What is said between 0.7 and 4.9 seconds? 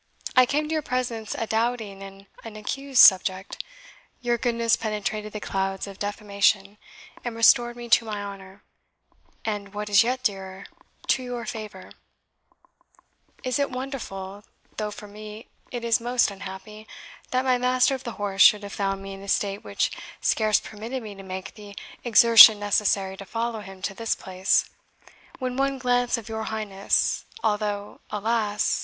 your presence a doubting and an accused subject; your goodness